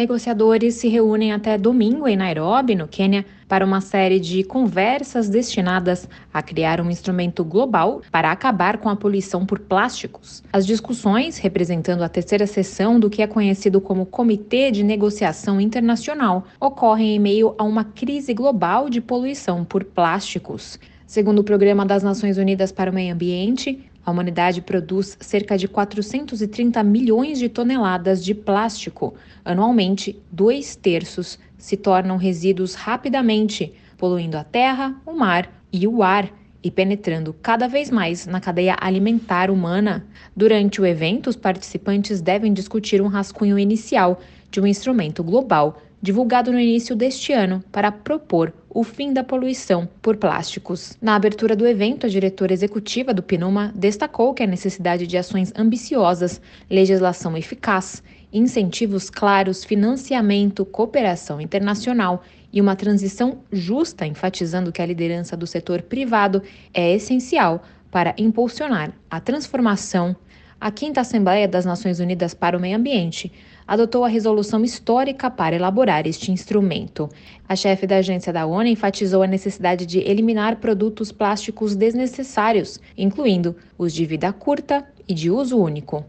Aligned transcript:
Negociadores 0.00 0.76
se 0.76 0.88
reúnem 0.88 1.30
até 1.30 1.58
domingo 1.58 2.08
em 2.08 2.16
Nairobi, 2.16 2.74
no 2.74 2.88
Quênia, 2.88 3.22
para 3.46 3.66
uma 3.66 3.82
série 3.82 4.18
de 4.18 4.42
conversas 4.42 5.28
destinadas 5.28 6.08
a 6.32 6.42
criar 6.42 6.80
um 6.80 6.88
instrumento 6.88 7.44
global 7.44 8.00
para 8.10 8.32
acabar 8.32 8.78
com 8.78 8.88
a 8.88 8.96
poluição 8.96 9.44
por 9.44 9.58
plásticos. 9.58 10.42
As 10.50 10.66
discussões, 10.66 11.36
representando 11.36 12.00
a 12.00 12.08
terceira 12.08 12.46
sessão 12.46 12.98
do 12.98 13.10
que 13.10 13.20
é 13.20 13.26
conhecido 13.26 13.78
como 13.78 14.06
Comitê 14.06 14.70
de 14.70 14.82
Negociação 14.82 15.60
Internacional, 15.60 16.46
ocorrem 16.58 17.16
em 17.16 17.18
meio 17.18 17.54
a 17.58 17.64
uma 17.64 17.84
crise 17.84 18.32
global 18.32 18.88
de 18.88 19.02
poluição 19.02 19.66
por 19.66 19.84
plásticos. 19.84 20.80
Segundo 21.06 21.40
o 21.40 21.44
Programa 21.44 21.84
das 21.84 22.02
Nações 22.02 22.38
Unidas 22.38 22.72
para 22.72 22.90
o 22.90 22.94
Meio 22.94 23.12
Ambiente, 23.12 23.89
a 24.10 24.12
humanidade 24.12 24.60
produz 24.60 25.16
cerca 25.20 25.56
de 25.56 25.68
430 25.68 26.82
milhões 26.82 27.38
de 27.38 27.48
toneladas 27.48 28.24
de 28.24 28.34
plástico. 28.34 29.14
Anualmente, 29.44 30.20
dois 30.30 30.74
terços 30.74 31.38
se 31.56 31.76
tornam 31.76 32.16
resíduos 32.16 32.74
rapidamente, 32.74 33.72
poluindo 33.96 34.36
a 34.36 34.44
terra, 34.44 35.00
o 35.06 35.12
mar 35.12 35.48
e 35.72 35.86
o 35.86 36.02
ar 36.02 36.28
e 36.62 36.70
penetrando 36.70 37.32
cada 37.40 37.68
vez 37.68 37.90
mais 37.90 38.26
na 38.26 38.40
cadeia 38.40 38.76
alimentar 38.80 39.50
humana. 39.50 40.04
Durante 40.36 40.80
o 40.80 40.86
evento, 40.86 41.30
os 41.30 41.36
participantes 41.36 42.20
devem 42.20 42.52
discutir 42.52 43.00
um 43.00 43.06
rascunho 43.06 43.58
inicial 43.58 44.20
de 44.50 44.60
um 44.60 44.66
instrumento 44.66 45.22
global 45.22 45.80
divulgado 46.02 46.50
no 46.50 46.58
início 46.58 46.96
deste 46.96 47.32
ano 47.32 47.62
para 47.70 47.92
propor 47.92 48.52
o 48.68 48.84
fim 48.84 49.12
da 49.12 49.24
poluição 49.24 49.88
por 50.00 50.16
plásticos. 50.16 50.96
Na 51.02 51.16
abertura 51.16 51.56
do 51.56 51.66
evento, 51.66 52.06
a 52.06 52.08
diretora 52.08 52.52
executiva 52.52 53.12
do 53.12 53.22
PNUMA 53.22 53.72
destacou 53.74 54.32
que 54.32 54.42
a 54.42 54.46
necessidade 54.46 55.06
de 55.06 55.18
ações 55.18 55.52
ambiciosas, 55.56 56.40
legislação 56.70 57.36
eficaz, 57.36 58.02
incentivos 58.32 59.10
claros, 59.10 59.64
financiamento, 59.64 60.64
cooperação 60.64 61.40
internacional 61.40 62.22
e 62.52 62.60
uma 62.60 62.76
transição 62.76 63.40
justa, 63.50 64.06
enfatizando 64.06 64.72
que 64.72 64.80
a 64.80 64.86
liderança 64.86 65.36
do 65.36 65.46
setor 65.46 65.82
privado 65.82 66.42
é 66.72 66.94
essencial 66.94 67.62
para 67.90 68.14
impulsionar 68.16 68.92
a 69.10 69.20
transformação. 69.20 70.14
A 70.60 70.70
Quinta 70.70 71.00
Assembleia 71.00 71.48
das 71.48 71.64
Nações 71.64 72.00
Unidas 72.00 72.34
para 72.34 72.56
o 72.56 72.60
Meio 72.60 72.76
Ambiente 72.76 73.32
adotou 73.70 74.04
a 74.04 74.08
resolução 74.08 74.64
histórica 74.64 75.30
para 75.30 75.54
elaborar 75.54 76.04
este 76.04 76.32
instrumento. 76.32 77.08
A 77.48 77.54
chefe 77.54 77.86
da 77.86 77.98
agência 77.98 78.32
da 78.32 78.44
ONU 78.44 78.66
enfatizou 78.66 79.22
a 79.22 79.28
necessidade 79.28 79.86
de 79.86 80.00
eliminar 80.00 80.56
produtos 80.56 81.12
plásticos 81.12 81.76
desnecessários, 81.76 82.80
incluindo 82.98 83.54
os 83.78 83.94
de 83.94 84.04
vida 84.04 84.32
curta 84.32 84.84
e 85.06 85.14
de 85.14 85.30
uso 85.30 85.56
único. 85.56 86.04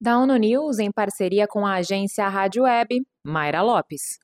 Da 0.00 0.16
ONU 0.18 0.36
News, 0.36 0.78
em 0.78 0.92
parceria 0.92 1.48
com 1.48 1.66
a 1.66 1.74
agência 1.74 2.28
Rádio 2.28 2.62
Web, 2.62 3.02
Mayra 3.26 3.60
Lopes. 3.60 4.20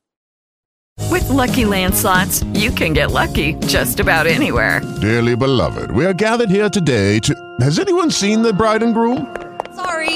With 1.10 1.28
lucky 1.28 1.64
landslots, 1.64 2.44
you 2.54 2.70
can 2.70 2.94
get 2.94 3.10
lucky 3.10 3.54
just 3.66 3.98
about 3.98 4.28
anywhere. 4.28 4.80
Dearly 5.00 5.34
beloved, 5.34 5.90
we 5.90 6.06
are 6.06 6.14
gathered 6.14 6.50
here 6.50 6.70
today 6.70 7.18
to. 7.18 7.34
Has 7.60 7.80
anyone 7.80 8.12
seen 8.12 8.42
the 8.42 8.52
bride 8.52 8.84
and 8.84 8.94
groom? 8.94 9.26
Sorry, 9.74 10.15